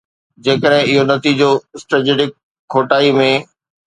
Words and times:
جيڪڏهن 0.45 0.87
اهو 0.93 1.03
نتيجو 1.11 1.49
اسٽريٽجڪ 1.79 2.31
کوٽائي 2.77 3.11
۾ 3.21 3.31